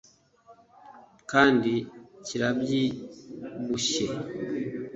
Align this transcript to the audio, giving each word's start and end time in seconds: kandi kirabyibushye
kandi 1.31 1.73
kirabyibushye 2.25 4.05